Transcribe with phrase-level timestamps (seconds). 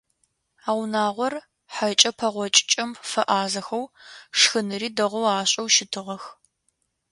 [0.69, 1.33] А унагъор
[1.73, 3.83] хьэкӏэ пэгъокӏыкӏэм фэӏазэхэу,
[4.37, 6.23] шхыныри дэгъоу ашӏэу щытыгъэх.